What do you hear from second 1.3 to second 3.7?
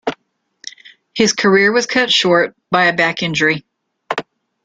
career was cut short by a back injury.